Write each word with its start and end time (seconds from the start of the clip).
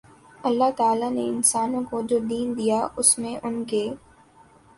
اللہ 0.43 0.69
تعالی 0.77 1.09
نے 1.09 1.25
انسانوں 1.25 1.81
کو 1.91 2.01
جو 2.09 2.19
دین 2.29 2.57
دیا 2.57 2.79
اس 2.97 3.17
میں 3.19 3.35
ان 3.43 3.63
کے 3.65 3.87